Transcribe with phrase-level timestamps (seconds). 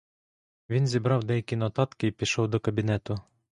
[0.69, 3.19] Він зібрав деякі нотатки й пішов до кабінету.